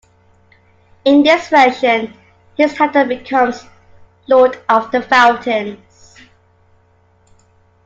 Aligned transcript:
In 1.05 1.21
this 1.21 1.49
version, 1.49 2.11
his 2.57 2.73
title 2.73 3.05
becomes 3.05 3.63
"Lord 4.27 4.57
of 4.67 4.89
the 4.91 5.03
Fountains". 5.03 6.15